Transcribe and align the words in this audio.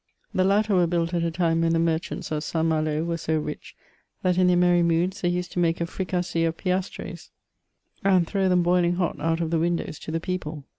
The 0.33 0.43
latter 0.43 0.73
were 0.73 0.87
built 0.87 1.13
at 1.13 1.21
a 1.21 1.29
time 1.29 1.61
when 1.61 1.73
the 1.73 1.77
merchants 1.77 2.31
of 2.31 2.43
Saint 2.43 2.65
Malo 2.69 3.03
\ 3.03 3.03
were 3.03 3.17
so 3.19 3.37
rich, 3.37 3.75
that 4.23 4.35
in 4.35 4.47
their 4.47 4.57
merry 4.57 4.81
moods 4.81 5.21
they 5.21 5.29
used 5.29 5.51
to 5.51 5.59
make 5.59 5.79
a 5.79 5.85
fricassee 5.85 6.43
of 6.43 6.57
piastres, 6.57 7.29
and 8.03 8.25
throw 8.25 8.49
them 8.49 8.63
boiling 8.63 8.95
hot 8.95 9.19
out 9.19 9.41
of 9.41 9.51
the 9.51 9.59
windows 9.59 9.99
to 9.99 10.09
the 10.09 10.19
people. 10.19 10.63